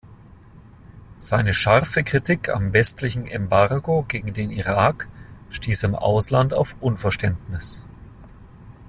[1.17, 5.07] Seine scharfe Kritik am westlichen Embargo gegen den Irak
[5.51, 7.85] stieß im Ausland auf Unverständnis.